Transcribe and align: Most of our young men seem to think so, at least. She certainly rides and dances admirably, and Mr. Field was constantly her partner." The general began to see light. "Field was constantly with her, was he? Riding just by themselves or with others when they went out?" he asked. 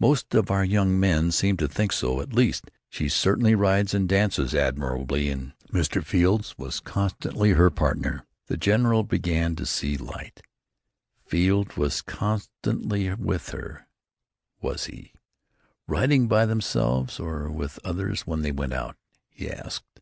Most 0.00 0.34
of 0.34 0.50
our 0.50 0.64
young 0.64 0.98
men 0.98 1.30
seem 1.30 1.58
to 1.58 1.68
think 1.68 1.92
so, 1.92 2.22
at 2.22 2.32
least. 2.32 2.70
She 2.88 3.10
certainly 3.10 3.54
rides 3.54 3.92
and 3.92 4.08
dances 4.08 4.54
admirably, 4.54 5.28
and 5.28 5.52
Mr. 5.70 6.02
Field 6.02 6.54
was 6.56 6.80
constantly 6.80 7.50
her 7.50 7.68
partner." 7.68 8.24
The 8.46 8.56
general 8.56 9.02
began 9.02 9.54
to 9.56 9.66
see 9.66 9.98
light. 9.98 10.40
"Field 11.26 11.76
was 11.76 12.00
constantly 12.00 13.12
with 13.16 13.50
her, 13.50 13.86
was 14.62 14.86
he? 14.86 15.12
Riding 15.86 16.22
just 16.22 16.30
by 16.30 16.46
themselves 16.46 17.20
or 17.20 17.50
with 17.50 17.78
others 17.84 18.22
when 18.26 18.40
they 18.40 18.52
went 18.52 18.72
out?" 18.72 18.96
he 19.28 19.50
asked. 19.50 20.00